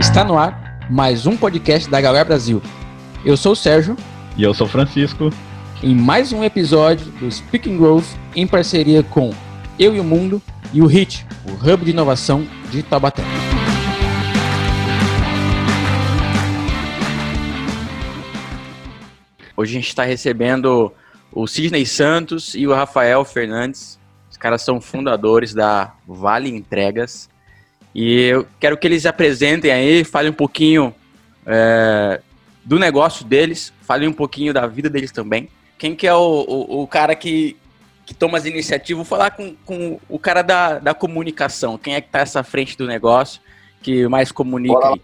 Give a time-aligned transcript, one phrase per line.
[0.00, 2.62] Está no ar mais um podcast da Galera Brasil.
[3.22, 3.96] Eu sou o Sérgio.
[4.34, 5.28] E eu sou o Francisco.
[5.82, 9.30] Em mais um episódio do Speaking Growth em parceria com
[9.78, 10.40] Eu e o Mundo
[10.72, 13.22] e o HIT, o Hub de Inovação de Taubaté.
[19.54, 20.90] Hoje a gente está recebendo
[21.30, 24.00] o Sidney Santos e o Rafael Fernandes.
[24.30, 27.29] Os caras são fundadores da Vale Entregas.
[27.94, 30.94] E eu quero que eles apresentem aí, falem um pouquinho
[31.46, 32.20] é,
[32.64, 35.48] do negócio deles, falem um pouquinho da vida deles também.
[35.78, 37.56] Quem que é o, o, o cara que,
[38.06, 39.06] que toma as iniciativas?
[39.06, 41.78] Vou falar com, com o cara da, da comunicação.
[41.78, 43.40] Quem é que está essa frente do negócio,
[43.82, 44.94] que mais comunica?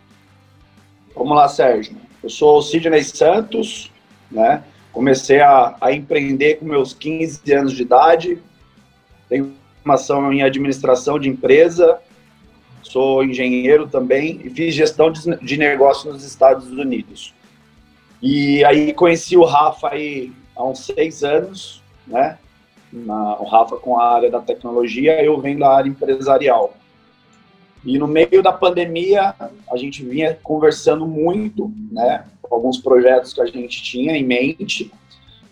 [1.14, 1.96] Vamos lá, Sérgio.
[2.22, 3.90] Eu sou o Sidney Santos,
[4.30, 4.62] né?
[4.92, 8.38] Comecei a, a empreender com meus 15 anos de idade.
[9.28, 11.98] Tenho formação em administração de empresa,
[12.90, 17.34] sou engenheiro também e fiz gestão de, de negócio nos Estados Unidos.
[18.22, 22.38] E aí conheci o Rafa aí há uns seis anos, né?
[22.92, 26.74] Na, o Rafa com a área da tecnologia, eu venho da área empresarial.
[27.84, 29.34] E no meio da pandemia,
[29.70, 32.24] a gente vinha conversando muito, né?
[32.50, 34.90] Alguns projetos que a gente tinha em mente.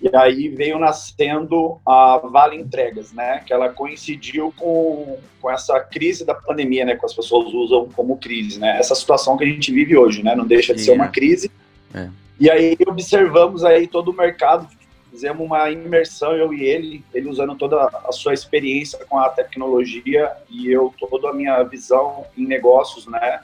[0.05, 3.38] E aí veio nascendo a Vale Entregas, né?
[3.38, 6.94] Que ela coincidiu com, com essa crise da pandemia, né?
[6.94, 8.78] Que as pessoas usam como crise, né?
[8.78, 10.34] Essa situação que a gente vive hoje, né?
[10.34, 11.50] Não deixa de ser uma crise.
[11.94, 12.10] É.
[12.38, 14.69] E aí observamos aí todo o mercado,
[15.10, 20.30] fizemos uma imersão, eu e ele, ele usando toda a sua experiência com a tecnologia
[20.50, 23.41] e eu toda a minha visão em negócios, né?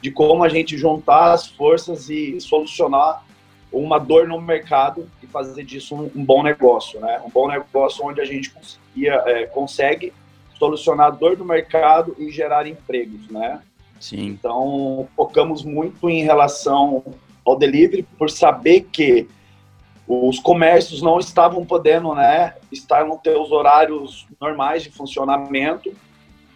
[0.00, 3.27] De como a gente juntar as forças e solucionar
[3.72, 7.20] uma dor no mercado e fazer disso um, um bom negócio, né?
[7.24, 10.12] Um bom negócio onde a gente conseguia, é, consegue
[10.58, 13.60] solucionar a dor do mercado e gerar empregos, né?
[14.00, 14.26] Sim.
[14.26, 17.04] Então, focamos muito em relação
[17.44, 19.28] ao delivery por saber que
[20.06, 25.92] os comércios não estavam podendo, né, estar nos seus horários normais de funcionamento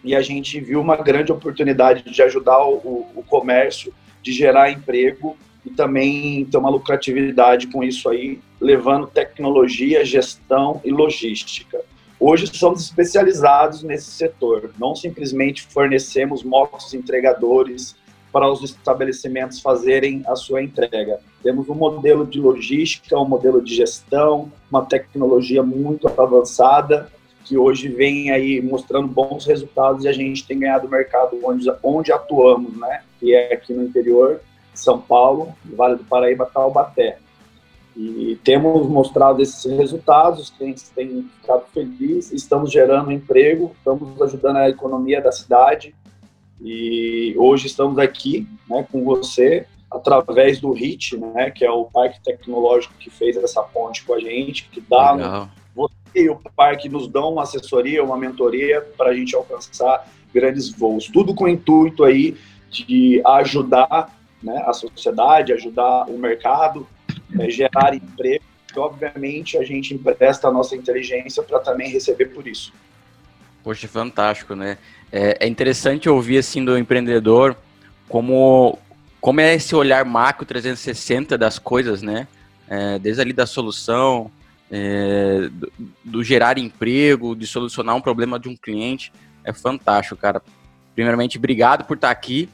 [0.03, 5.37] e a gente viu uma grande oportunidade de ajudar o, o comércio, de gerar emprego
[5.65, 11.81] e também ter uma lucratividade com isso aí, levando tecnologia, gestão e logística.
[12.19, 17.95] Hoje somos especializados nesse setor, não simplesmente fornecemos motos entregadores,
[18.33, 21.19] para os estabelecimentos fazerem a sua entrega.
[21.43, 27.11] Temos um modelo de logística, um modelo de gestão, uma tecnologia muito avançada
[27.45, 32.11] que hoje vem aí mostrando bons resultados e a gente tem ganhado mercado onde, onde
[32.11, 33.03] atuamos, né?
[33.19, 34.41] Que é aqui no interior,
[34.73, 37.17] São Paulo, Vale do Paraíba, Taubaté.
[37.95, 44.57] E temos mostrado esses resultados, os clientes têm ficado felizes, estamos gerando emprego, estamos ajudando
[44.57, 45.93] a economia da cidade,
[46.59, 52.19] e hoje estamos aqui né, com você através do HIT, né, que é o parque
[52.23, 55.49] tecnológico que fez essa ponte com a gente, que dá Legal.
[55.75, 60.69] você e o parque nos dão uma assessoria, uma mentoria para a gente alcançar grandes
[60.69, 61.07] voos.
[61.07, 62.35] Tudo com o intuito aí
[62.69, 64.09] de ajudar
[64.43, 66.87] né, a sociedade, ajudar o mercado,
[67.29, 68.43] né, gerar emprego.
[68.75, 72.73] E, obviamente, a gente empresta a nossa inteligência para também receber por isso.
[73.63, 74.77] Poxa, fantástico, né?
[75.11, 77.55] É, é interessante ouvir assim do empreendedor
[78.09, 78.77] como
[79.21, 82.27] como é esse olhar macro 360 das coisas, né?
[82.67, 84.29] É, desde ali da solução,
[84.69, 85.71] é, do,
[86.03, 89.13] do, gerar emprego, de solucionar um problema de um cliente,
[89.45, 90.41] é fantástico, cara.
[90.93, 92.49] Primeiramente, obrigado por estar aqui,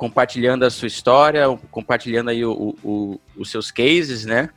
[0.00, 4.48] compartilhando a sua história, compartilhando aí o, o, os seus cases, né?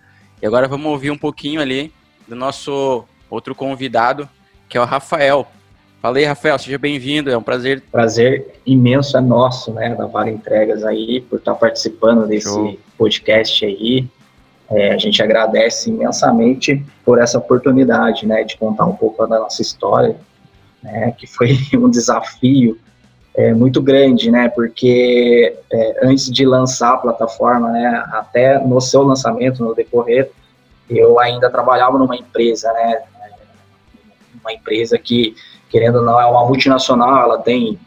[0.42, 1.92] E agora vamos ouvir um pouquinho ali
[2.26, 4.30] do nosso outro convidado,
[4.70, 5.46] que é o Rafael.
[6.02, 7.84] Fala aí, Rafael, seja bem-vindo, é um prazer.
[7.92, 12.80] Prazer imenso é nosso, né, da Vale Entregas aí, por estar participando desse Show.
[12.98, 14.08] podcast aí.
[14.72, 19.62] É, a gente agradece imensamente por essa oportunidade, né, de contar um pouco da nossa
[19.62, 20.16] história,
[20.81, 22.80] né, que foi um desafio
[23.35, 29.03] é, muito grande, né, porque é, antes de lançar a plataforma, né, até no seu
[29.03, 30.31] lançamento, no decorrer,
[30.89, 33.01] eu ainda trabalhava numa empresa, né,
[34.41, 35.35] uma empresa que
[35.74, 37.80] querendo ou não, é uma multinacional, ela tem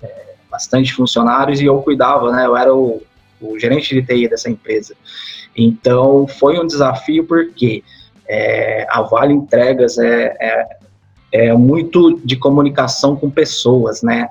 [0.00, 2.46] é, bastante funcionários e eu cuidava, né?
[2.46, 3.02] Eu era o,
[3.40, 4.94] o, gerente de TI dessa empresa.
[5.56, 7.82] Então, foi um desafio porque
[8.28, 10.76] é, a Vale Entregas é, é,
[11.32, 14.28] é muito de comunicação com pessoas, né?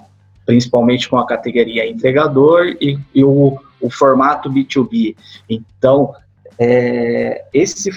[0.51, 5.15] Principalmente com a categoria entregador e, e o, o formato B2B.
[5.49, 6.13] Então,
[6.59, 7.89] é, esse,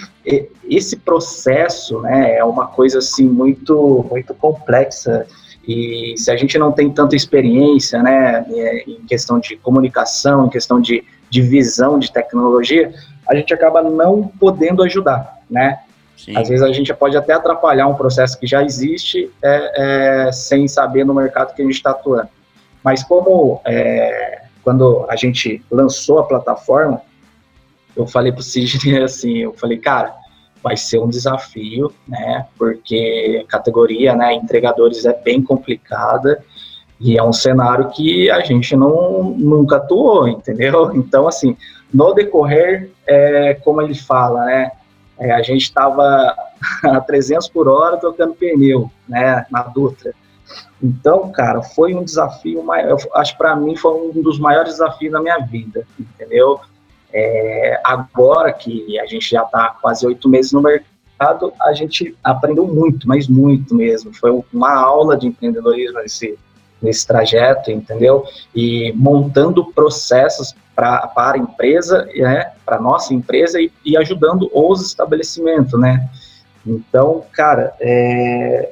[0.69, 5.27] esse processo né, é uma coisa assim muito, muito complexa
[5.67, 10.49] E se a gente não tem tanta experiência, né, é, em questão de comunicação, em
[10.49, 12.93] questão de, de visão de tecnologia,
[13.27, 15.79] a gente acaba não podendo ajudar, né?
[16.15, 16.37] Sim.
[16.37, 20.69] Às vezes a gente pode até atrapalhar um processo que já existe é, é, sem
[20.69, 22.29] saber no mercado que a gente está atuando.
[22.85, 27.01] Mas como é, quando a gente lançou a plataforma,
[27.95, 30.15] eu falei para o Sidney assim, eu falei, cara,
[30.61, 32.45] vai ser um desafio, né?
[32.55, 36.43] Porque a categoria, né, entregadores é bem complicada
[36.99, 40.91] e é um cenário que a gente não nunca atuou, entendeu?
[40.95, 41.57] Então, assim,
[41.91, 44.71] no decorrer, é, como ele fala, né?
[45.17, 46.35] É, a gente estava
[46.85, 50.13] a 300 por hora tocando pneu, né, na Dutra.
[50.81, 52.97] Então, cara, foi um desafio maior.
[53.15, 56.59] Acho para mim foi um dos maiores desafios da minha vida, entendeu?
[57.11, 62.67] É, agora que a gente já está quase oito meses no mercado, a gente aprendeu
[62.67, 64.13] muito, mas muito mesmo.
[64.13, 66.37] Foi uma aula de empreendedorismo nesse,
[66.81, 68.25] nesse trajeto, entendeu?
[68.53, 74.85] E montando processos pra, para a empresa, né, para nossa empresa e, e, ajudando os
[74.85, 76.09] estabelecimentos, né?
[76.65, 78.71] Então, cara, é,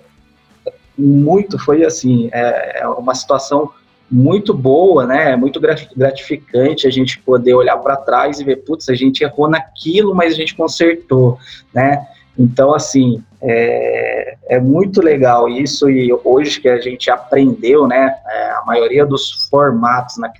[0.97, 3.71] muito foi assim, é, é uma situação
[4.09, 5.35] muito boa, né?
[5.35, 10.13] Muito gratificante a gente poder olhar para trás e ver, putz, a gente errou naquilo,
[10.13, 11.39] mas a gente consertou,
[11.73, 12.05] né?
[12.37, 18.15] Então, assim, é, é muito legal isso e hoje que a gente aprendeu, né?
[18.29, 20.31] É, a maioria dos formatos na,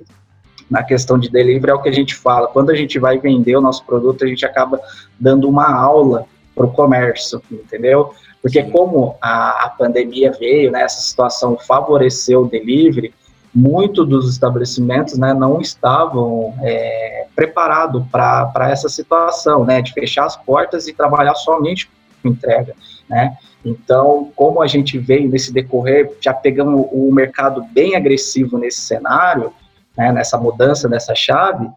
[0.69, 2.47] na questão de delivery é o que a gente fala.
[2.47, 4.79] Quando a gente vai vender o nosso produto, a gente acaba
[5.19, 8.13] dando uma aula para o comércio, entendeu?
[8.41, 13.13] Porque como a, a pandemia veio, né, essa situação favoreceu o delivery,
[13.53, 20.35] muitos dos estabelecimentos né, não estavam é, preparados para essa situação, né, de fechar as
[20.35, 21.89] portas e trabalhar somente
[22.21, 22.75] com entrega,
[23.09, 23.37] né.
[23.63, 29.53] Então, como a gente veio nesse decorrer, já pegamos o mercado bem agressivo nesse cenário,
[29.97, 31.69] né, nessa mudança dessa chave,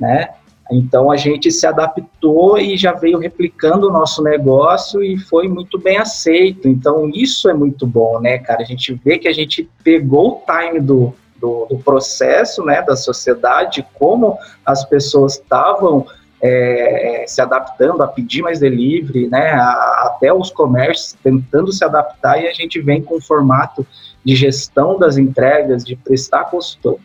[0.00, 0.30] né,
[0.70, 5.78] então a gente se adaptou e já veio replicando o nosso negócio e foi muito
[5.78, 6.68] bem aceito.
[6.68, 8.62] Então isso é muito bom, né, cara?
[8.62, 12.96] A gente vê que a gente pegou o time do, do, do processo, né, da
[12.96, 16.06] sociedade, como as pessoas estavam
[16.42, 22.42] é, se adaptando a pedir mais delivery, né, a, até os comércios tentando se adaptar
[22.42, 23.86] e a gente vem com um formato
[24.24, 26.98] de gestão das entregas, de prestar consultor,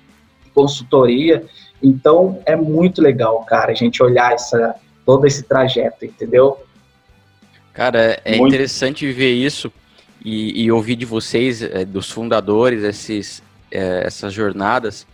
[0.54, 1.46] consultoria
[1.81, 4.75] então é muito legal, cara, a gente olhar essa,
[5.06, 6.57] todo esse trajeto, entendeu?
[7.74, 8.54] Cara, é muito.
[8.54, 9.72] interessante ver isso
[10.24, 13.42] e, e, ouvir de vocês, é, dos fundadores, esses,
[13.72, 15.07] é, essas jornadas.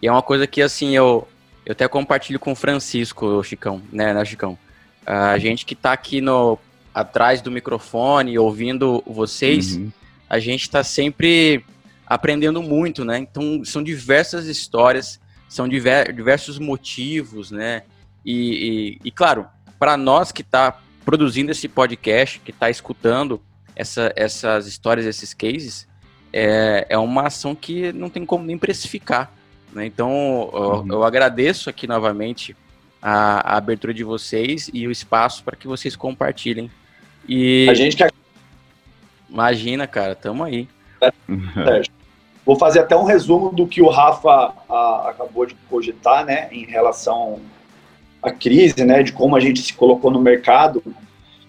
[0.00, 1.26] E é uma coisa que, assim, eu,
[1.66, 4.56] eu até compartilho com o Francisco, Chicão, né, né Chicão?
[5.04, 6.58] A gente que está aqui no,
[6.94, 9.90] atrás do microfone, ouvindo vocês, uhum.
[10.28, 11.64] a gente está sempre
[12.06, 13.18] aprendendo muito, né?
[13.18, 17.82] Então, são diversas histórias são diver, diversos motivos, né?
[18.24, 19.46] E, e, e claro,
[19.78, 23.40] para nós que está produzindo esse podcast, que está escutando
[23.74, 25.88] essa, essas histórias, esses cases,
[26.32, 29.32] é, é uma ação que não tem como nem precificar.
[29.72, 29.86] Né?
[29.86, 30.10] Então,
[30.52, 30.86] uhum.
[30.86, 32.56] eu, eu, agradeço aqui novamente
[33.00, 36.70] a, a, abertura de vocês e o espaço para que vocês compartilhem.
[37.26, 38.12] E a gente quer.
[39.28, 40.68] Imagina, cara, tamo aí.
[41.00, 41.12] É,
[42.48, 46.64] Vou fazer até um resumo do que o Rafa a, acabou de cogitar, né, em
[46.64, 47.40] relação
[48.22, 50.82] à crise, né, de como a gente se colocou no mercado.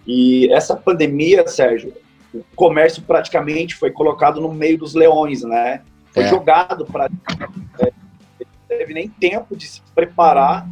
[0.05, 1.93] E essa pandemia, Sérgio,
[2.33, 5.83] o comércio praticamente foi colocado no meio dos leões, né?
[6.13, 6.27] Foi é.
[6.27, 7.05] jogado para.
[7.79, 7.93] É,
[8.41, 10.67] não teve nem tempo de se preparar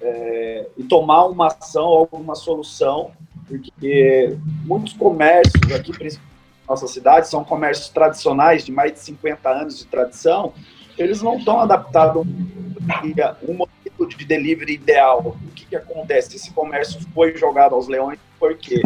[0.00, 3.10] é, e tomar uma ação, alguma solução,
[3.46, 6.29] porque muitos comércios aqui, principalmente
[6.70, 10.54] nossa cidade, são comércios tradicionais de mais de 50 anos de tradição,
[10.96, 12.24] eles não estão adaptados
[12.88, 15.36] a um modelo de delivery ideal.
[15.44, 16.36] O que, que acontece?
[16.36, 18.82] Esse comércio foi jogado aos leões por quê?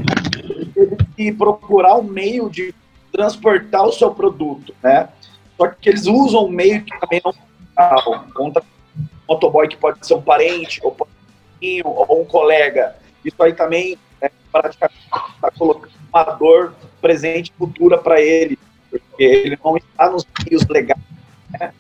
[1.15, 2.75] Que procurar um meio de
[3.13, 5.11] transportar o seu produto, né?
[5.59, 7.33] Só que eles usam um meio que também não
[7.79, 8.63] é contra
[8.97, 10.97] um motoboy que pode ser um parente, ou,
[12.21, 12.97] um colega.
[13.25, 13.99] Isso aí também
[14.55, 15.01] praticamente
[15.35, 18.57] está colocando uma dor presente e futura para ele,
[18.89, 21.01] porque ele não está nos meios legais.
[21.51, 21.73] Né?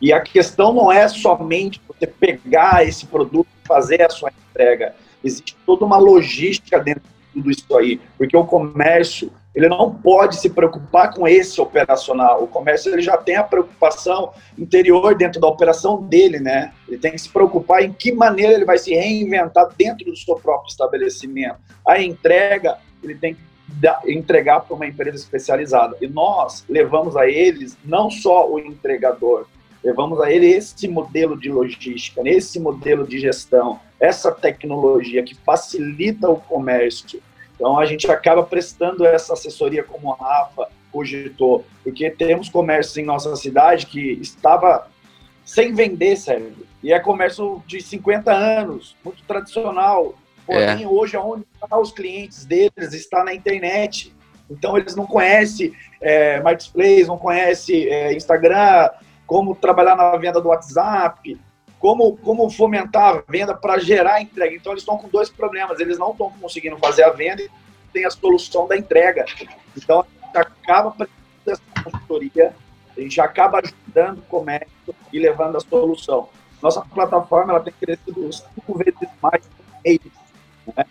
[0.00, 4.94] E a questão não é somente você pegar esse produto e fazer a sua entrega.
[5.24, 10.36] Existe toda uma logística dentro de tudo isso aí, porque o comércio ele não pode
[10.36, 12.42] se preocupar com esse operacional.
[12.42, 16.72] O comércio ele já tem a preocupação interior dentro da operação dele, né?
[16.88, 20.36] Ele tem que se preocupar em que maneira ele vai se reinventar dentro do seu
[20.36, 21.56] próprio estabelecimento.
[21.86, 23.40] A entrega ele tem que
[24.06, 25.96] entregar para uma empresa especializada.
[26.00, 29.46] E nós levamos a eles não só o entregador,
[29.82, 36.28] levamos a ele esse modelo de logística, esse modelo de gestão, essa tecnologia que facilita
[36.28, 37.22] o comércio.
[37.60, 43.04] Então a gente acaba prestando essa assessoria como a Rafa cogitou, porque temos comércios em
[43.04, 44.88] nossa cidade que estava
[45.44, 46.66] sem vender, Sérgio.
[46.82, 50.14] E é comércio de 50 anos, muito tradicional.
[50.46, 50.88] Porém, é.
[50.88, 54.14] hoje, onde estão os clientes deles está na internet.
[54.50, 58.88] Então, eles não conhecem é, marketplace, não conhecem é, Instagram,
[59.26, 61.38] como trabalhar na venda do WhatsApp,
[61.80, 64.54] como, como fomentar a venda para gerar entrega.
[64.54, 65.80] Então, eles estão com dois problemas.
[65.80, 67.50] Eles não estão conseguindo fazer a venda e
[67.92, 69.24] tem a solução da entrega.
[69.76, 72.54] Então, a gente acaba precisando dessa consultoria,
[72.96, 76.28] a gente acaba ajudando o comércio e levando a solução.
[76.62, 79.42] Nossa plataforma ela tem crescido cinco vezes mais
[80.76, 80.84] né,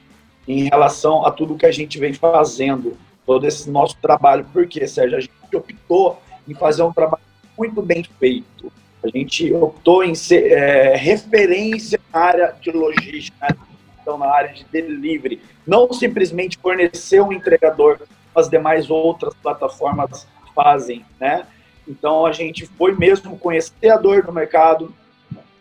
[0.47, 4.43] em relação a tudo que a gente vem fazendo, todo esse nosso trabalho.
[4.51, 5.17] Por quê, Sérgio?
[5.17, 7.21] A gente optou em fazer um trabalho
[7.55, 8.71] muito bem feito.
[9.03, 13.57] A gente optou em ser é, referência na área de logística, né?
[14.01, 15.41] então na área de delivery.
[15.65, 17.99] Não simplesmente fornecer um entregador,
[18.35, 21.45] as demais outras plataformas fazem, né?
[21.87, 24.93] Então a gente foi mesmo conhecer a dor do mercado,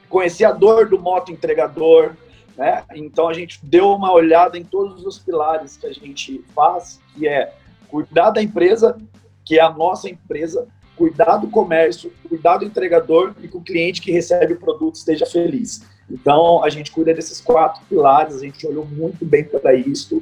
[0.09, 2.15] conhecer a dor do moto entregador,
[2.57, 2.85] né?
[2.95, 7.27] Então a gente deu uma olhada em todos os pilares que a gente faz, que
[7.27, 7.53] é
[7.89, 8.99] cuidar da empresa,
[9.45, 10.69] que é a nossa empresa,
[10.99, 15.25] cuidar do comércio, cuidar do entregador e que o cliente que recebe o produto esteja
[15.25, 15.81] feliz.
[16.11, 20.21] Então a gente cuida desses quatro pilares, a gente olhou muito bem para isso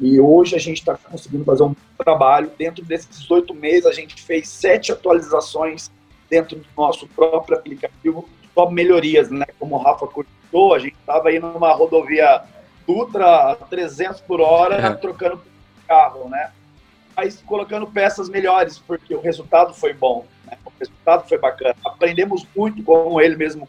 [0.00, 2.50] e hoje a gente está conseguindo fazer um trabalho.
[2.58, 5.90] Dentro desses oito meses, a gente fez sete atualizações
[6.28, 9.46] dentro do nosso próprio aplicativo, só melhorias, né?
[9.58, 12.42] Como o Rafa cortou, a gente estava aí numa rodovia
[12.86, 14.94] Dutra a 300 por hora, é.
[14.94, 15.40] trocando
[15.88, 16.50] carro, né?
[17.16, 20.58] Mas colocando peças melhores, porque o resultado foi bom, né?
[20.64, 21.74] o resultado foi bacana.
[21.84, 23.68] Aprendemos muito, como ele mesmo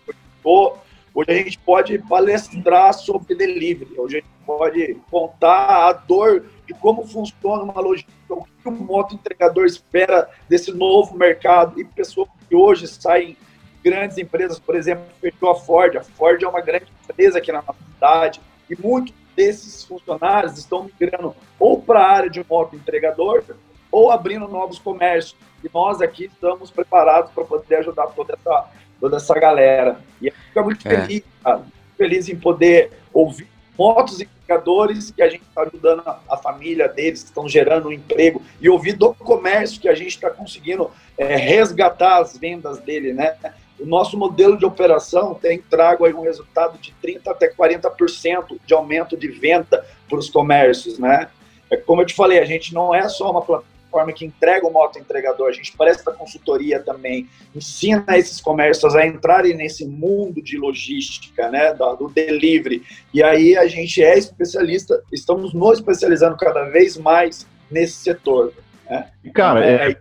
[1.18, 6.76] Hoje a gente pode palestrar sobre delivery, hoje a gente pode contar a dor de
[6.76, 12.30] como funciona uma logística, o que o moto entregador espera desse novo mercado e pessoas
[12.48, 13.36] que hoje saem
[13.84, 15.98] grandes empresas, por exemplo, fechou a Ford.
[15.98, 18.40] A Ford é uma grande empresa aqui na nossa cidade
[18.70, 23.44] e muitos desses funcionários estão migrando ou para a área de moto entregador
[23.92, 25.36] ou abrindo novos comércios.
[25.64, 28.66] E nós aqui estamos preparados para poder ajudar toda essa
[29.00, 30.02] toda essa galera.
[30.20, 30.90] E fica muito é.
[30.90, 31.62] feliz, cara,
[31.96, 37.22] feliz em poder ouvir motos indicadores que a gente está ajudando a, a, família deles,
[37.22, 41.36] que estão gerando um emprego, e ouvir do comércio que a gente está conseguindo é,
[41.36, 43.38] resgatar as vendas dele, né?
[43.80, 48.74] O nosso modelo de operação tem trago aí um resultado de 30% até 40% de
[48.74, 51.30] aumento de venda para os comércios, né?
[51.70, 54.68] É, como eu te falei, a gente não é só uma plataforma forma que entrega
[54.68, 60.42] o moto entregador, a gente presta consultoria também, ensina esses comércios a entrarem nesse mundo
[60.42, 62.84] de logística, né, do delivery.
[63.14, 68.54] E aí a gente é especialista, estamos nos especializando cada vez mais nesse setor.
[68.90, 69.10] Né?
[69.34, 69.98] Cara, então, é, é,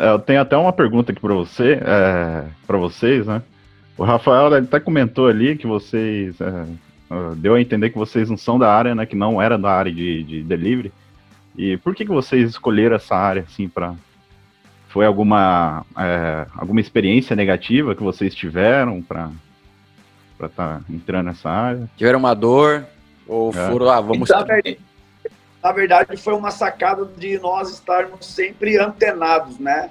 [0.00, 3.42] eu tenho até uma pergunta aqui para você, é, para vocês, né?
[3.96, 6.64] O Rafael até comentou ali que vocês é,
[7.36, 9.04] deu a entender que vocês não são da área, né?
[9.04, 10.92] Que não era da área de, de delivery.
[11.56, 13.94] E por que, que vocês escolheram essa área, assim, para
[14.88, 19.30] Foi alguma, é, alguma experiência negativa que vocês tiveram para
[20.42, 21.90] estar tá entrando nessa área?
[21.96, 22.84] Tiveram uma dor?
[23.26, 23.70] Ou é.
[23.70, 24.28] foram, ah, vamos...
[24.28, 24.78] Verdade,
[25.62, 29.90] na verdade, foi uma sacada de nós estarmos sempre antenados, né?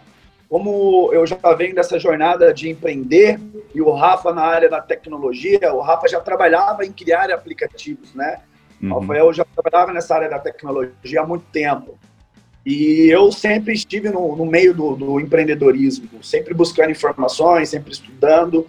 [0.49, 3.39] Como eu já venho dessa jornada de empreender,
[3.73, 8.39] e o Rafa na área da tecnologia, o Rafa já trabalhava em criar aplicativos, né?
[8.81, 8.99] Uhum.
[8.99, 11.99] Rafael já trabalhava nessa área da tecnologia há muito tempo.
[12.65, 18.65] E eu sempre estive no, no meio do, do, empreendedorismo, sempre buscando informações, sempre estudando.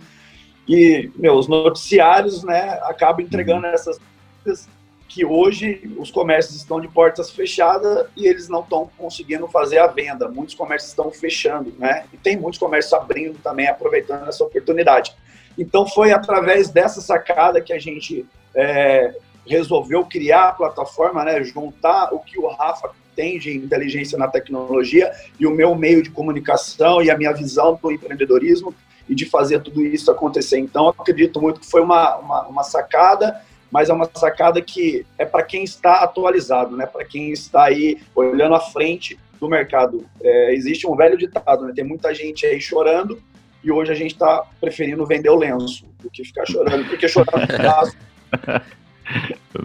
[0.68, 3.72] E meus noticiários né, acabam entregando uhum.
[3.72, 3.98] essas
[4.44, 4.68] coisas
[5.10, 9.88] que hoje os comércios estão de portas fechadas e eles não estão conseguindo fazer a
[9.88, 10.28] venda.
[10.28, 12.04] Muitos comércios estão fechando, né?
[12.12, 15.12] E tem muitos comércios abrindo também, aproveitando essa oportunidade.
[15.58, 18.24] Então foi através dessa sacada que a gente
[18.54, 19.12] é,
[19.44, 25.10] resolveu criar a plataforma, né, juntar o que o Rafa tem de inteligência na tecnologia
[25.40, 28.72] e o meu meio de comunicação e a minha visão do empreendedorismo
[29.08, 30.60] e de fazer tudo isso acontecer.
[30.60, 35.24] Então, acredito muito que foi uma, uma, uma sacada, mas é uma sacada que é
[35.24, 36.86] para quem está atualizado, né?
[36.86, 40.04] para quem está aí olhando à frente do mercado.
[40.22, 41.72] É, existe um velho ditado, né?
[41.74, 43.22] tem muita gente aí chorando
[43.62, 47.46] e hoje a gente está preferindo vender o lenço do que ficar chorando, porque chorando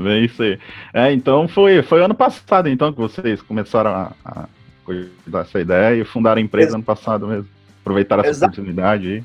[0.04, 0.60] É isso aí.
[0.94, 4.48] É, então foi, foi ano passado então que vocês começaram a, a
[4.84, 7.50] cuidar dessa ideia e fundaram a empresa Ex ano passado mesmo.
[7.82, 8.54] Aproveitaram essa Exato.
[8.54, 9.24] oportunidade aí.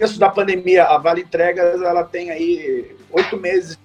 [0.00, 3.78] Isso da pandemia, a Vale Entregas ela tem aí oito meses.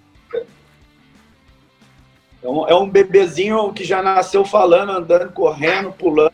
[2.47, 6.31] Então, é um bebezinho que já nasceu falando, andando, correndo, pulando.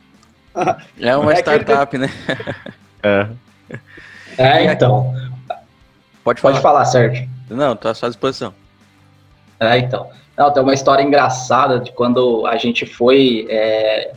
[1.00, 2.05] É uma é startup, aquele...
[2.05, 2.13] né?
[3.01, 3.27] É.
[4.38, 5.12] É, então.
[6.24, 6.53] Pode falar.
[6.53, 7.27] Pode falar, Sérgio.
[7.50, 8.53] Não, tô à sua disposição.
[9.60, 10.08] É, então.
[10.38, 13.48] Não, tem uma história engraçada de quando a gente foi.
[13.50, 14.13] É,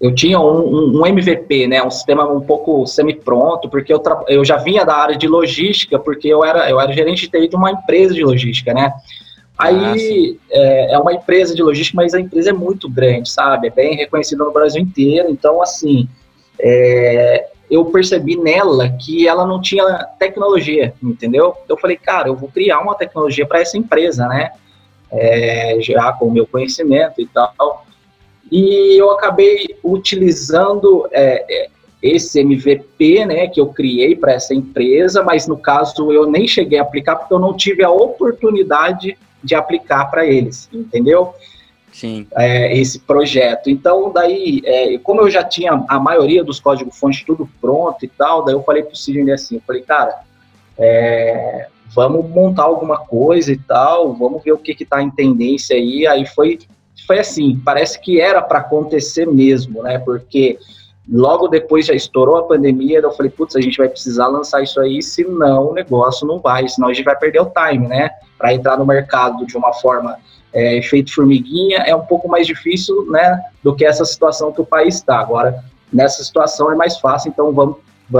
[0.00, 4.56] eu tinha um, um, MVP, né, um sistema um pouco semi-pronto, porque eu, eu já
[4.56, 7.70] vinha da área de logística, porque eu era, eu era gerente de TI de uma
[7.70, 8.94] empresa de logística, né?
[9.60, 13.66] Aí ah, é, é, uma empresa de logística, mas a empresa é muito grande, sabe?
[13.66, 15.28] É bem reconhecida no Brasil inteiro.
[15.28, 16.08] Então, assim,
[16.58, 19.84] é, eu percebi nela que ela não tinha
[20.18, 21.54] tecnologia, entendeu?
[21.68, 24.50] Eu falei, cara, eu vou criar uma tecnologia para essa empresa, né?
[25.12, 27.84] É, já com o meu conhecimento e tal.
[28.50, 31.68] E eu acabei utilizando é, é
[32.02, 36.78] esse MVP, né, que eu criei para essa empresa, mas no caso eu nem cheguei
[36.78, 41.34] a aplicar porque eu não tive a oportunidade de aplicar para eles, entendeu?
[41.92, 42.26] Sim.
[42.36, 43.68] É, esse projeto.
[43.68, 48.44] Então, daí, é, como eu já tinha a maioria dos códigos-fontes tudo pronto e tal,
[48.44, 50.20] daí eu falei para o Sidney assim, eu falei, cara,
[50.78, 56.06] é, vamos montar alguma coisa e tal, vamos ver o que está em tendência aí.
[56.06, 56.58] Aí foi,
[57.06, 59.98] foi assim, parece que era para acontecer mesmo, né?
[59.98, 60.58] Porque
[61.10, 64.80] logo depois já estourou a pandemia, eu falei, putz, a gente vai precisar lançar isso
[64.80, 68.10] aí, senão o negócio não vai, senão a gente vai perder o time, né?
[68.38, 70.16] Para entrar no mercado de uma forma
[70.52, 74.66] é, efeito formiguinha é um pouco mais difícil, né, do que essa situação que o
[74.66, 75.18] país está.
[75.18, 75.62] Agora,
[75.92, 77.76] nessa situação é mais fácil, então vamos,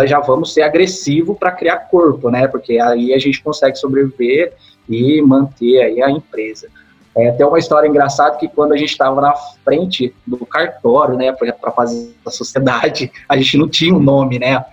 [0.06, 4.52] já vamos ser agressivo para criar corpo, né, porque aí a gente consegue sobreviver
[4.88, 6.68] e manter aí a empresa.
[7.16, 11.32] É, tem uma história engraçada que quando a gente estava na frente do cartório, né,
[11.32, 14.64] para fazer a sociedade, a gente não tinha um nome, né,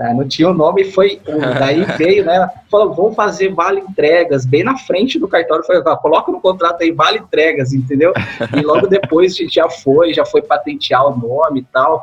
[0.00, 1.20] é, não tinha o nome, foi.
[1.58, 2.48] Daí veio, né?
[2.70, 5.62] Falou, vamos fazer vale entregas, bem na frente do cartório.
[5.62, 8.14] Foi, coloca no contrato aí, vale entregas, entendeu?
[8.56, 12.02] E logo depois a gente já foi, já foi patentear o nome e tal.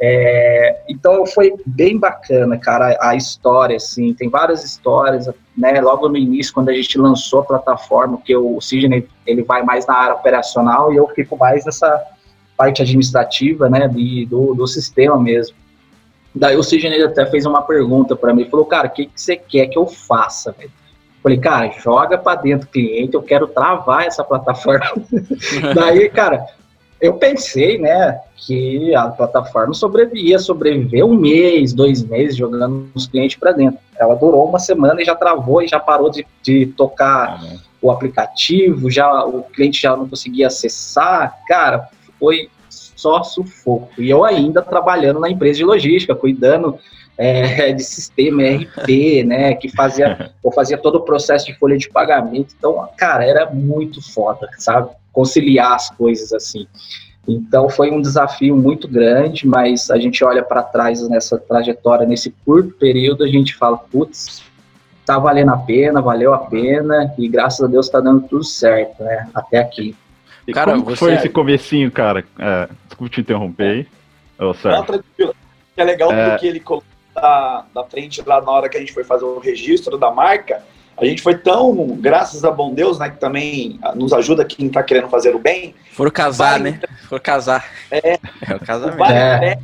[0.00, 6.16] É, então foi bem bacana, cara, a história, assim, tem várias histórias, né, logo no
[6.16, 10.14] início, quando a gente lançou a plataforma, que o Sidney, ele vai mais na área
[10.14, 12.00] operacional e eu fico mais nessa
[12.56, 13.88] parte administrativa, né,
[14.28, 15.56] do, do sistema mesmo.
[16.32, 19.36] Daí o Sidney até fez uma pergunta para mim, falou, cara, o que, que você
[19.36, 20.70] quer que eu faça, velho?
[21.20, 24.86] Falei, cara, joga para dentro cliente, eu quero travar essa plataforma.
[25.74, 26.46] Daí, cara,
[27.00, 33.36] eu pensei, né, que a plataforma sobrevivia, sobreviver um mês, dois meses jogando os clientes
[33.36, 33.78] para dentro.
[33.96, 37.58] Ela durou uma semana e já travou e já parou de, de tocar uhum.
[37.82, 41.36] o aplicativo, já o cliente já não conseguia acessar.
[41.46, 43.90] Cara, foi só sufoco.
[44.00, 46.78] E eu ainda trabalhando na empresa de logística, cuidando
[47.16, 51.88] é, de sistema RP, né, que fazia, eu fazia todo o processo de folha de
[51.88, 52.54] pagamento.
[52.58, 54.90] Então, cara, era muito foda, sabe?
[55.18, 56.68] Conciliar as coisas assim.
[57.26, 62.30] Então, foi um desafio muito grande, mas a gente olha para trás nessa trajetória, nesse
[62.44, 64.44] curto período, a gente fala, putz,
[65.04, 69.02] tá valendo a pena, valeu a pena, e graças a Deus está dando tudo certo,
[69.02, 69.96] né, até aqui.
[70.46, 72.24] E cara, como foi esse comecinho, cara?
[72.38, 73.86] É, desculpa te interromper aí.
[74.38, 75.34] Oh, Não, tranquilo.
[75.76, 76.30] É legal é...
[76.30, 79.40] porque ele colocou da, da frente lá na hora que a gente foi fazer o
[79.40, 80.62] registro da marca.
[81.00, 84.82] A gente foi tão, graças a bom Deus, né, que também nos ajuda quem está
[84.82, 85.74] querendo fazer o bem.
[85.92, 86.80] Foram casar, né?
[87.08, 87.64] Foram casar.
[87.90, 88.94] É, é o casamento.
[88.94, 89.58] O vale é.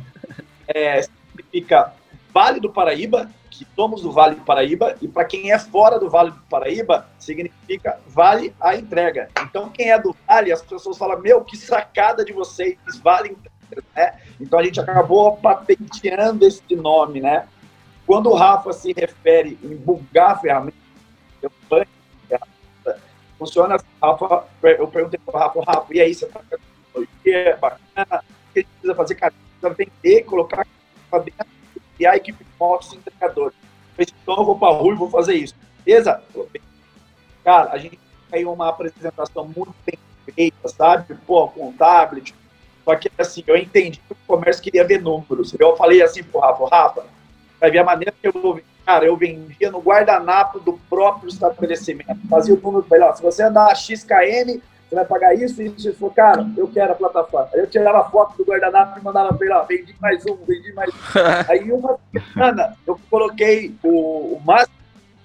[0.67, 1.93] É, significa
[2.33, 6.09] Vale do Paraíba, que somos do Vale do Paraíba, e para quem é fora do
[6.09, 9.29] Vale do Paraíba, significa Vale a entrega.
[9.41, 13.83] Então, quem é do Vale, as pessoas falam, meu, que sacada de vocês, Vale entrega,
[13.95, 14.13] né?
[14.39, 17.45] Então, a gente acabou patenteando esse nome, né?
[18.05, 20.84] Quando o Rafa se refere em bugar a ferramenta,
[23.37, 28.23] funciona Rafa, eu perguntei para o Rafa, Rafa, e aí, você tá com tecnologia bacana,
[28.49, 29.15] o que a gente precisa fazer?
[29.15, 30.67] Cara, precisa vender, colocar
[31.09, 31.45] para dentro
[31.99, 33.53] e a equipe de office entregador.
[33.97, 35.55] Então eu vou para a rua e vou fazer isso.
[35.85, 36.21] Beleza?
[37.43, 39.97] Cara, a gente tem uma apresentação muito bem
[40.33, 41.15] feita, sabe?
[41.25, 42.35] Pô, com tablet.
[42.83, 45.55] Só que assim, eu entendi que o comércio queria ver números.
[45.57, 47.05] Eu falei assim pro Rafa, Rafa,
[47.59, 52.19] vai ver a maneira que eu vou Cara, eu vendia no guardanapo do próprio estabelecimento.
[52.29, 53.15] Fazia o número melhor.
[53.15, 55.91] Se você andar XKM, você vai pagar isso e isso.
[55.95, 57.49] Falou, cara, eu quero a plataforma.
[57.51, 60.71] Aí eu tirava foto do guardanapo e mandava pra ele, ó, vendi mais um, vendi
[60.73, 60.97] mais um.
[61.49, 64.75] Aí uma semana eu coloquei o, o máximo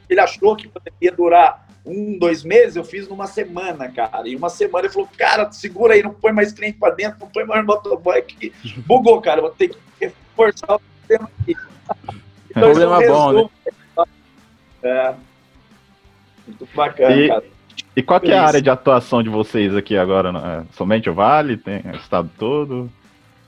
[0.09, 4.27] que ele achou que poderia durar um, dois meses, eu fiz numa semana, cara.
[4.27, 7.29] E uma semana ele falou, cara, segura aí, não põe mais cliente para dentro, não
[7.29, 8.55] põe mais motoboy aqui.
[8.87, 11.57] Bugou, cara, vou ter que reforçar o sistema aqui.
[12.51, 13.49] Então, Problema bom, né?
[14.83, 15.15] É.
[16.47, 17.45] Muito bacana, e, cara.
[17.97, 20.33] E qual que é a área de atuação de vocês aqui agora?
[20.33, 20.41] Né?
[20.63, 21.57] É somente o Vale?
[21.57, 22.91] Tem o estado todo?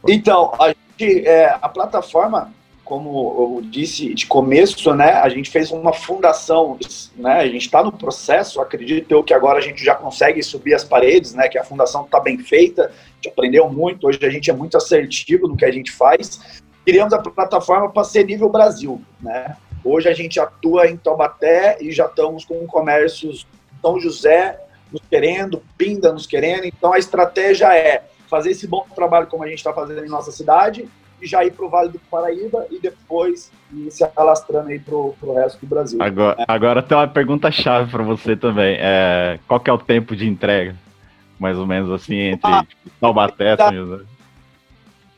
[0.07, 2.53] Então, a, gente, é, a plataforma,
[2.85, 6.77] como eu disse de começo, né, a gente fez uma fundação,
[7.17, 10.75] né, a gente está no processo, acredito eu que agora a gente já consegue subir
[10.75, 14.29] as paredes, né, que a fundação está bem feita, a gente aprendeu muito, hoje a
[14.31, 18.49] gente é muito assertivo no que a gente faz, criamos a plataforma para ser nível
[18.49, 23.47] Brasil, né, hoje a gente atua em Taubaté e já estamos com comércios
[23.81, 24.59] São José
[24.91, 29.47] nos querendo, Pinda nos querendo, então a estratégia é fazer esse bom trabalho como a
[29.47, 30.89] gente está fazendo em nossa cidade
[31.23, 34.95] e já ir para o Vale do Paraíba e depois ir se alastrando aí para
[34.95, 36.03] o resto do Brasil.
[36.03, 36.45] Agora, é.
[36.49, 38.77] agora tem uma pergunta chave para você também.
[38.81, 40.75] É, qual que é o tempo de entrega?
[41.39, 42.67] Mais ou menos assim, entre ah,
[43.01, 44.05] Taubaté e São José.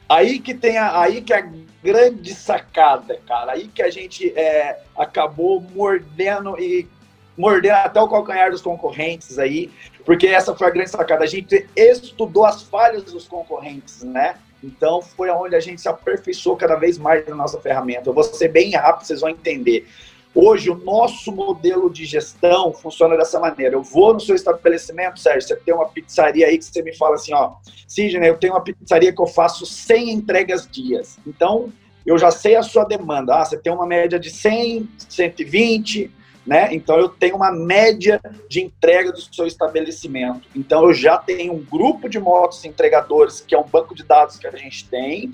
[0.09, 1.49] Aí que tem a, aí que a
[1.83, 3.53] grande sacada, cara.
[3.53, 6.89] Aí que a gente é, acabou mordendo e
[7.37, 9.71] mordendo até o calcanhar dos concorrentes aí,
[10.05, 11.25] porque essa foi a grande sacada.
[11.25, 14.37] A gente estudou as falhas dos concorrentes, né?
[14.63, 18.09] Então foi aonde a gente se aperfeiçoou cada vez mais na nossa ferramenta.
[18.09, 19.87] Eu vou ser bem rápido, vocês vão entender.
[20.35, 23.77] Hoje, o nosso modelo de gestão funciona dessa maneira.
[23.77, 27.15] Eu vou no seu estabelecimento, Sérgio, você tem uma pizzaria aí que você me fala
[27.15, 27.53] assim, ó,
[27.87, 31.19] Sidney, eu tenho uma pizzaria que eu faço 100 entregas dias.
[31.25, 31.73] Então,
[32.05, 33.37] eu já sei a sua demanda.
[33.37, 36.11] Ah, você tem uma média de 100, 120,
[36.47, 36.69] né?
[36.73, 40.43] Então eu tenho uma média de entrega do seu estabelecimento.
[40.55, 44.37] Então eu já tenho um grupo de motos entregadores, que é um banco de dados
[44.37, 45.33] que a gente tem.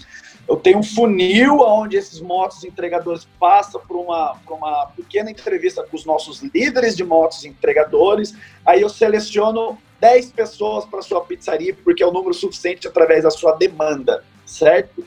[0.51, 5.85] Eu tenho um funil onde esses motos entregadores passam por uma, por uma pequena entrevista
[5.89, 8.35] com os nossos líderes de motos entregadores.
[8.67, 13.31] Aí eu seleciono 10 pessoas para sua pizzaria, porque é o número suficiente através da
[13.31, 15.05] sua demanda, certo?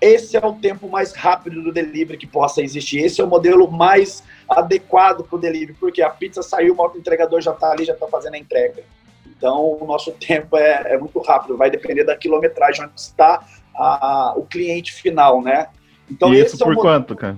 [0.00, 3.04] Esse é o tempo mais rápido do delivery que possa existir.
[3.04, 6.98] Esse é o modelo mais adequado para o delivery, porque a pizza saiu, o moto
[6.98, 8.82] entregador já está ali, já está fazendo a entrega.
[9.24, 13.46] Então, o nosso tempo é, é, muito rápido, vai depender da quilometragem onde está
[13.80, 15.68] a, o cliente final, né?
[16.10, 17.36] Então, isso por é quanto, cara?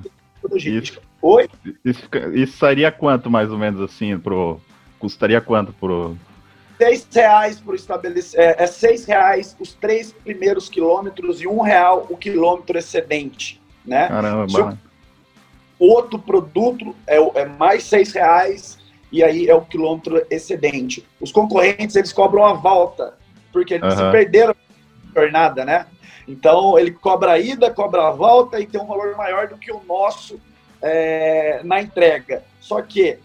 [0.54, 1.48] Isso, Oi?
[1.84, 4.60] Isso, isso seria quanto, mais ou menos, assim, pro...
[4.98, 6.16] Custaria quanto pro,
[6.82, 12.06] seis reais por estabelecer, é, é seis reais os três primeiros quilômetros e um real
[12.10, 14.08] o quilômetro excedente, né?
[14.08, 14.78] Caramba.
[15.78, 18.78] Outro produto é, é mais seis reais
[19.10, 21.06] e aí é o quilômetro excedente.
[21.20, 23.14] Os concorrentes eles cobram a volta
[23.52, 24.06] porque eles uhum.
[24.06, 24.54] se perderam
[25.14, 25.86] a jornada, né?
[26.26, 29.72] Então ele cobra a ida, cobra a volta e tem um valor maior do que
[29.72, 30.40] o nosso
[30.80, 32.44] é, na entrega.
[32.60, 33.18] Só que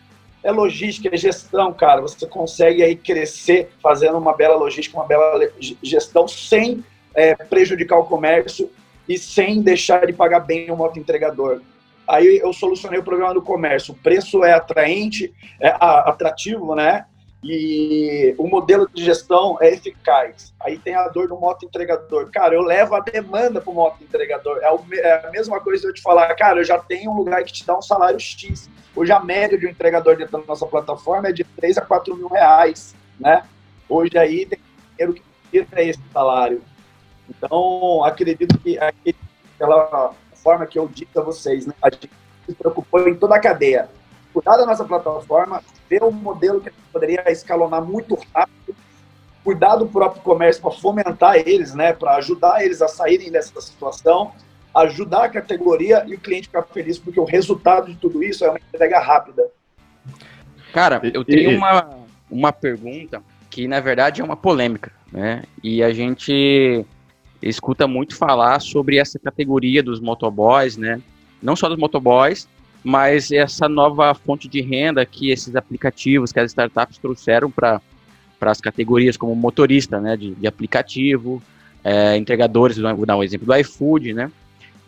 [0.43, 2.01] é logística, é gestão, cara.
[2.01, 5.49] Você consegue aí crescer fazendo uma bela logística, uma bela
[5.83, 6.83] gestão sem
[7.13, 8.71] é, prejudicar o comércio
[9.07, 11.61] e sem deixar de pagar bem o moto entregador.
[12.07, 13.93] Aí eu solucionei o problema do comércio.
[13.93, 17.05] O preço é atraente, é atrativo, né?
[17.43, 20.53] E o modelo de gestão é eficaz.
[20.59, 22.29] Aí tem a dor do moto entregador.
[22.31, 24.59] Cara, eu levo a demanda para o moto entregador.
[24.61, 27.53] É, é, a mesma coisa eu te falar, cara, eu já tenho um lugar que
[27.53, 28.69] te dá um salário X.
[28.95, 32.15] Hoje a média de um entregador dentro da nossa plataforma é de 3 a 4
[32.15, 33.43] mil reais, né?
[33.87, 34.59] Hoje aí tem
[34.97, 35.21] dinheiro que
[35.51, 36.63] tira esse salário.
[37.29, 41.73] Então, acredito que aquela forma que eu disse a vocês, né?
[41.81, 42.09] A gente
[42.47, 43.89] se preocupou em toda a cadeia
[44.37, 48.75] cuidar da nossa plataforma, ver um modelo que poderia escalonar muito rápido,
[49.43, 54.31] cuidar do próprio comércio para fomentar eles, né, para ajudar eles a saírem dessa situação,
[54.75, 58.49] ajudar a categoria e o cliente ficar feliz, porque o resultado de tudo isso é
[58.49, 59.49] uma entrega rápida.
[60.71, 61.89] Cara, eu tenho uma,
[62.29, 65.43] uma pergunta que, na verdade, é uma polêmica, né?
[65.63, 66.85] E a gente
[67.41, 71.01] escuta muito falar sobre essa categoria dos motoboys, né?
[71.41, 72.47] Não só dos motoboys,
[72.87, 77.81] mas essa nova fonte de renda que esses aplicativos, que as startups trouxeram para
[78.39, 81.43] as categorias como motorista, né, de, de aplicativo,
[81.83, 84.31] é, entregadores, vou dar um exemplo do iFood, né,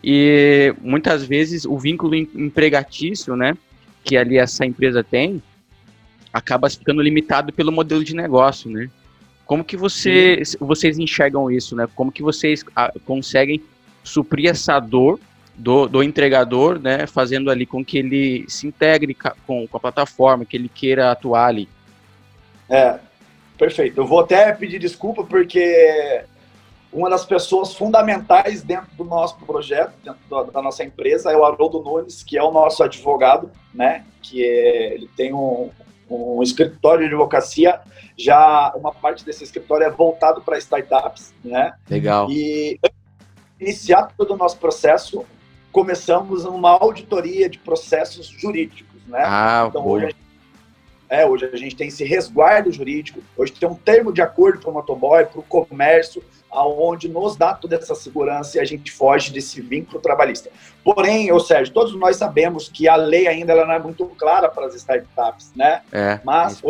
[0.02, 3.54] e muitas vezes o vínculo empregatício, né,
[4.02, 5.42] que ali essa empresa tem,
[6.32, 8.88] acaba ficando limitado pelo modelo de negócio, né.
[9.44, 11.88] Como que você, vocês enxergam isso, né?
[11.96, 13.60] Como que vocês a, ah, conseguem
[14.04, 15.18] suprir essa dor
[15.60, 19.14] do, do entregador, né, fazendo ali com que ele se integre
[19.46, 21.68] com, com a plataforma, que ele queira atuar ali.
[22.68, 22.98] É,
[23.58, 24.00] perfeito.
[24.00, 26.24] Eu vou até pedir desculpa porque
[26.92, 31.80] uma das pessoas fundamentais dentro do nosso projeto, dentro da nossa empresa, é o Haroldo
[31.80, 34.04] Nunes, que é o nosso advogado, né?
[34.22, 35.70] Que é, ele tem um,
[36.08, 37.80] um escritório de advocacia,
[38.16, 41.74] já uma parte desse escritório é voltado para startups, né?
[41.88, 42.30] Legal.
[42.30, 42.78] E
[43.60, 45.24] iniciar todo o nosso processo,
[45.72, 49.22] começamos uma auditoria de processos jurídicos, né?
[49.24, 50.04] Ah, então, boa.
[50.04, 50.16] Hoje,
[51.08, 54.70] é, hoje a gente tem esse resguardo jurídico, hoje tem um termo de acordo para
[54.70, 59.32] o motoboy, para o comércio, aonde nos dá toda essa segurança e a gente foge
[59.32, 60.50] desse vínculo trabalhista.
[60.82, 64.48] Porém, ou Sérgio, todos nós sabemos que a lei ainda ela não é muito clara
[64.48, 65.82] para as startups, né?
[65.92, 66.62] É, Mas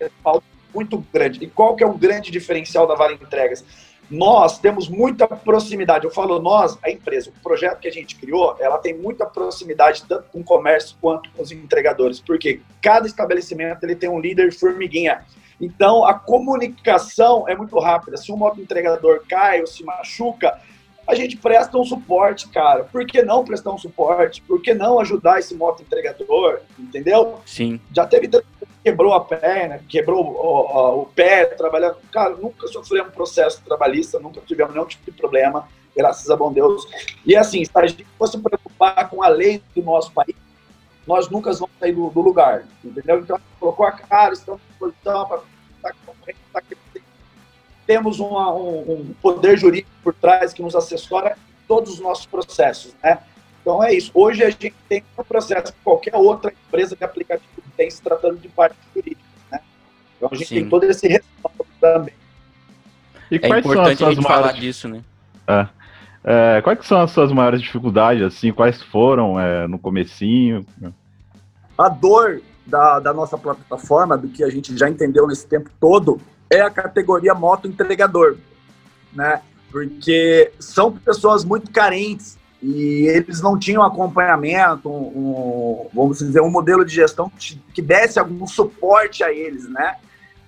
[0.00, 1.42] é falta muito grande.
[1.44, 3.64] E qual que é o grande diferencial da Vale Entregas?
[4.12, 6.04] Nós temos muita proximidade.
[6.04, 10.04] Eu falo nós, a empresa, o projeto que a gente criou, ela tem muita proximidade
[10.06, 14.52] tanto com o comércio quanto com os entregadores, porque cada estabelecimento ele tem um líder
[14.52, 15.24] formiguinha.
[15.58, 18.18] Então, a comunicação é muito rápida.
[18.18, 20.60] Se um moto entregador cai ou se machuca,
[21.06, 22.84] a gente presta um suporte, cara.
[22.84, 24.42] Por que não prestar um suporte?
[24.42, 26.60] Por que não ajudar esse moto entregador?
[26.78, 27.40] Entendeu?
[27.46, 27.80] Sim.
[27.94, 28.28] Já teve
[28.82, 31.96] quebrou a perna, quebrou o, o, o pé, trabalhando.
[32.10, 36.52] Cara, nunca sofremos um processo trabalhista, nunca tivemos nenhum tipo de problema, graças a bom
[36.52, 36.86] Deus.
[37.24, 40.34] E assim, se a gente fosse preocupar com a lei do nosso país,
[41.06, 43.18] nós nunca vamos sair do, do lugar, entendeu?
[43.18, 45.40] Então, colocou a cara, estamos à disposição para
[46.52, 46.62] tá
[47.86, 52.26] temos uma, um, um, poder jurídico por trás que nos assessora em todos os nossos
[52.26, 53.18] processos, né?
[53.62, 54.10] Então é isso.
[54.12, 58.36] Hoje a gente tem um processo que qualquer outra empresa de aplicativo tem se tratando
[58.36, 59.60] de parte jurídica, né?
[60.16, 60.54] Então a gente Sim.
[60.56, 62.14] tem todo esse respaldo também.
[63.30, 64.24] E é importante a gente maiores...
[64.24, 65.02] falar disso, né?
[65.46, 65.66] É.
[66.24, 70.64] É, quais são as suas maiores dificuldades, assim, quais foram é, no comecinho?
[71.76, 76.20] A dor da, da nossa plataforma, do que a gente já entendeu nesse tempo todo,
[76.48, 78.36] é a categoria moto entregador,
[79.12, 79.40] né?
[79.70, 86.50] Porque são pessoas muito carentes e eles não tinham acompanhamento, um, um, vamos dizer, um
[86.50, 89.96] modelo de gestão que, que desse algum suporte a eles, né?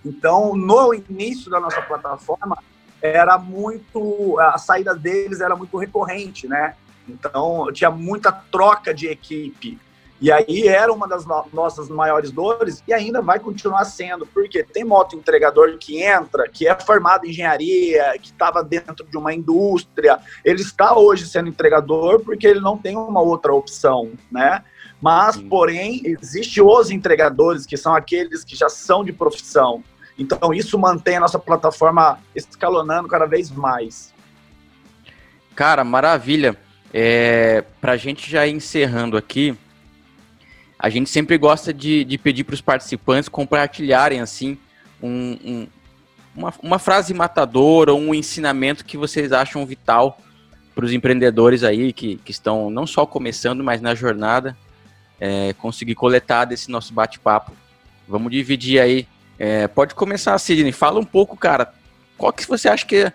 [0.04, 2.56] Então, no início da nossa plataforma,
[3.02, 6.76] era muito, a saída deles era muito recorrente, né?
[7.08, 9.78] Então, tinha muita troca de equipe.
[10.24, 14.62] E aí era uma das no nossas maiores dores e ainda vai continuar sendo, porque
[14.62, 19.34] tem moto entregador que entra, que é formado em engenharia, que estava dentro de uma
[19.34, 24.64] indústria, ele está hoje sendo entregador porque ele não tem uma outra opção, né?
[24.98, 25.46] Mas, Sim.
[25.46, 29.84] porém, existe os entregadores, que são aqueles que já são de profissão.
[30.18, 34.10] Então, isso mantém a nossa plataforma escalonando cada vez mais.
[35.54, 36.56] Cara, maravilha.
[36.94, 39.58] É, Para a gente já ir encerrando aqui,
[40.84, 44.58] a gente sempre gosta de, de pedir para os participantes compartilharem assim
[45.02, 45.66] um, um,
[46.36, 50.18] uma, uma frase matadora um ensinamento que vocês acham vital
[50.74, 54.54] para os empreendedores aí que, que estão não só começando, mas na jornada,
[55.18, 57.52] é, conseguir coletar desse nosso bate-papo.
[58.06, 59.08] Vamos dividir aí.
[59.38, 60.70] É, pode começar, Sidney.
[60.70, 61.72] Fala um pouco, cara.
[62.18, 63.10] Qual que você acha que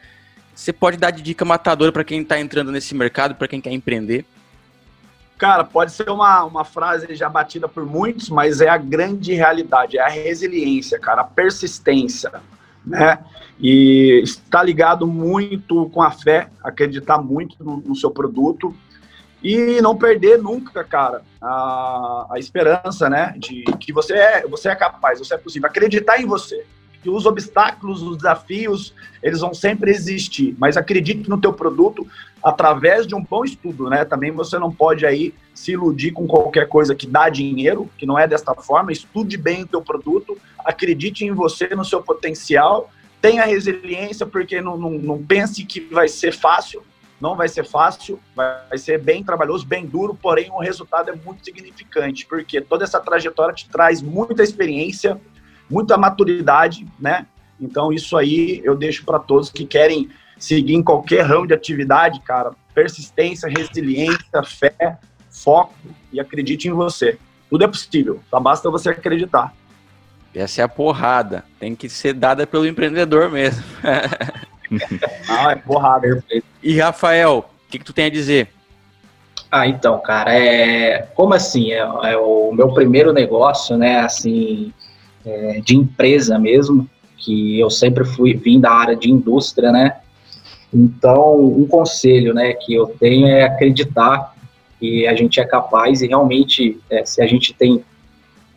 [0.56, 3.72] você pode dar de dica matadora para quem está entrando nesse mercado, para quem quer
[3.72, 4.26] empreender?
[5.40, 9.98] Cara, pode ser uma, uma frase já batida por muitos, mas é a grande realidade,
[9.98, 12.30] é a resiliência, cara, a persistência,
[12.86, 13.20] né?
[13.58, 18.76] E está ligado muito com a fé, acreditar muito no, no seu produto
[19.42, 23.34] e não perder nunca, cara, a, a esperança, né?
[23.38, 26.66] De que você é, você é capaz, você é possível, acreditar em você
[27.02, 32.06] que os obstáculos, os desafios, eles vão sempre existir, mas acredite no teu produto
[32.44, 34.06] através de um bom estudo, né?
[34.06, 38.18] Também você não pode aí se iludir com qualquer coisa que dá dinheiro, que não
[38.18, 42.90] é desta forma, estude bem o teu produto, acredite em você, no seu potencial,
[43.22, 46.82] tenha resiliência, porque não, não, não pense que vai ser fácil,
[47.20, 51.44] não vai ser fácil, vai ser bem trabalhoso, bem duro, porém o resultado é muito
[51.44, 55.20] significante, porque toda essa trajetória te traz muita experiência,
[55.70, 57.26] muita maturidade, né?
[57.60, 62.22] Então, isso aí eu deixo para todos que querem seguir em qualquer ramo de atividade,
[62.22, 62.52] cara.
[62.74, 64.98] Persistência, resiliência, fé,
[65.30, 65.74] foco
[66.12, 67.18] e acredite em você.
[67.50, 69.54] Tudo é possível, só basta você acreditar.
[70.34, 71.44] Essa é a porrada.
[71.60, 73.64] Tem que ser dada pelo empreendedor mesmo.
[75.28, 76.24] ah, é porrada.
[76.62, 78.50] E Rafael, o que, que tu tem a dizer?
[79.52, 81.72] Ah, então, cara, é como assim?
[81.72, 84.02] É, é o meu primeiro negócio, né?
[84.02, 84.72] Assim,
[85.26, 89.98] é, de empresa mesmo, que eu sempre fui vim da área de indústria, né?
[90.74, 94.36] Então, um conselho, né, que eu tenho é acreditar
[94.80, 97.84] que a gente é capaz e realmente, é, se a gente tem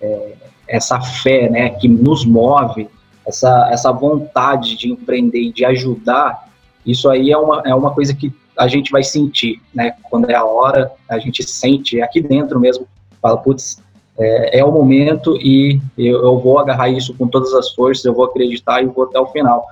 [0.00, 0.34] é,
[0.68, 2.88] essa fé, né, que nos move,
[3.26, 6.48] essa, essa vontade de empreender e de ajudar,
[6.86, 10.34] isso aí é uma, é uma coisa que a gente vai sentir, né, quando é
[10.34, 12.86] a hora, a gente sente aqui dentro mesmo,
[13.20, 13.82] fala, putz,
[14.22, 18.14] é, é o momento e eu, eu, vou agarrar isso com todas as forças, eu
[18.14, 19.66] vou acreditar e vou até o final.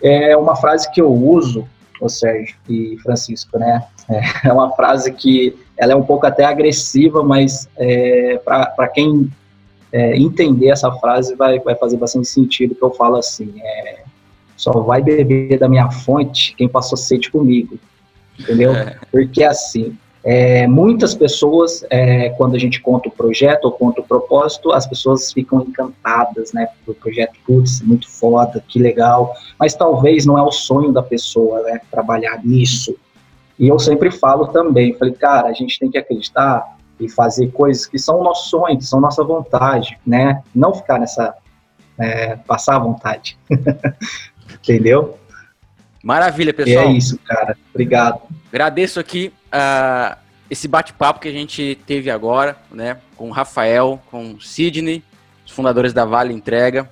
[0.00, 1.66] É uma frase que eu uso,
[2.00, 3.84] o Sérgio e Francisco, né?
[4.44, 9.30] É uma frase que ela é um pouco até agressiva, mas é, para quem
[9.92, 14.02] é, entender essa frase vai, vai fazer bastante sentido que eu falo assim, é,
[14.56, 17.78] só vai beber da minha fonte quem passou sede comigo,
[18.38, 18.74] entendeu?
[18.74, 18.98] É.
[19.10, 24.04] Porque assim, é, muitas pessoas, é, quando a gente conta o projeto ou conta o
[24.04, 26.68] propósito, as pessoas ficam encantadas, né?
[26.86, 29.34] O projeto, putz, muito foda, que legal.
[29.58, 31.80] Mas talvez não é o sonho da pessoa, né?
[31.90, 32.96] Trabalhar nisso.
[33.58, 37.86] E eu sempre falo também, falei, cara, a gente tem que acreditar e fazer coisas
[37.86, 40.42] que são o nosso sonho, que são nossa vontade, né?
[40.54, 41.34] Não ficar nessa,
[41.98, 43.38] é, passar a vontade.
[44.52, 45.16] Entendeu?
[46.02, 46.86] Maravilha, pessoal.
[46.86, 47.56] E é isso, cara.
[47.70, 48.20] Obrigado.
[48.52, 50.16] Agradeço aqui uh,
[50.50, 55.02] esse bate-papo que a gente teve agora, né, com o Rafael, com o Sidney,
[55.44, 56.88] os fundadores da Vale Entrega.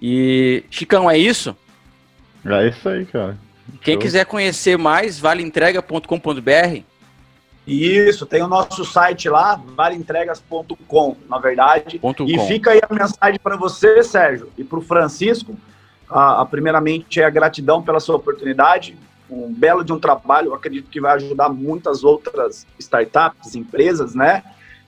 [0.00, 1.56] E, Chicão, é isso?
[2.44, 3.36] É isso aí, cara.
[3.80, 4.02] Quem Show.
[4.02, 6.82] quiser conhecer mais, valeentrega.com.br.
[7.66, 11.98] Isso, tem o nosso site lá, valeentregas.com, na verdade.
[11.98, 12.46] Ponto e com.
[12.46, 15.56] fica aí a mensagem para você, Sérgio, e para o Francisco.
[16.14, 18.96] A, a, primeiramente é a gratidão pela sua oportunidade
[19.28, 24.42] um belo de um trabalho, eu acredito que vai ajudar muitas outras startups, empresas, né?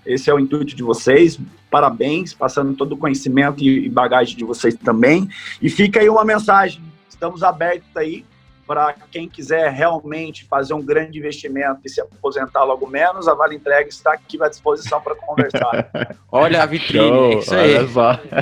[0.04, 1.38] Esse é o intuito de vocês.
[1.70, 5.28] Parabéns, passando todo o conhecimento e bagagem de vocês também.
[5.60, 6.80] E fica aí uma mensagem.
[7.08, 8.24] Estamos abertos aí
[8.66, 13.54] para quem quiser realmente fazer um grande investimento e se aposentar logo menos, a Vale
[13.54, 15.88] Entrega está aqui à disposição para conversar.
[16.30, 17.74] Olha a vitrine, Show, é isso aí.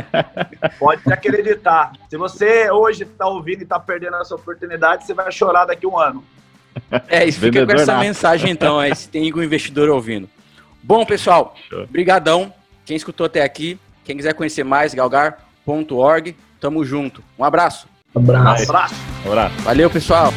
[0.78, 1.92] Pode acreditar.
[2.08, 5.88] Se você hoje está ouvindo e está perdendo essa oportunidade, você vai chorar daqui a
[5.88, 6.24] um ano.
[7.08, 10.28] É, isso fica com essa mensagem então, aí, se tem algum investidor ouvindo.
[10.82, 11.54] Bom, pessoal,
[11.88, 12.52] brigadão.
[12.84, 17.22] Quem escutou até aqui, quem quiser conhecer mais, galgar.org, tamo junto.
[17.38, 17.93] Um abraço.
[18.14, 18.64] Abraço.
[18.64, 18.94] Abraço.
[19.26, 19.54] Abraço.
[19.62, 20.32] Valeu, pessoal.